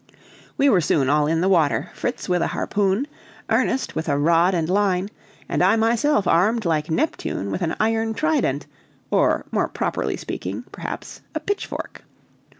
We 0.57 0.67
were 0.67 0.81
soon 0.81 1.11
all 1.11 1.27
in 1.27 1.41
the 1.41 1.47
water, 1.47 1.91
Fritz 1.93 2.27
with 2.27 2.41
a 2.41 2.47
harpoon, 2.47 3.05
Ernest 3.51 3.93
with 3.93 4.09
a 4.09 4.17
rod 4.17 4.55
and 4.55 4.67
line, 4.67 5.09
and 5.47 5.61
I 5.61 5.75
myself, 5.75 6.25
armed, 6.25 6.65
like 6.65 6.89
Neptune, 6.89 7.51
with 7.51 7.61
an 7.61 7.75
iron 7.79 8.15
trident, 8.15 8.65
or 9.11 9.45
more 9.51 9.67
properly 9.67 10.17
speaking, 10.17 10.63
perhaps, 10.71 11.21
a 11.35 11.39
pitchfork. 11.39 12.03